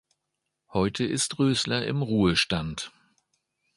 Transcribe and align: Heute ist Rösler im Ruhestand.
Heute 0.73 1.03
ist 1.05 1.37
Rösler 1.37 1.85
im 1.85 2.01
Ruhestand. 2.01 2.91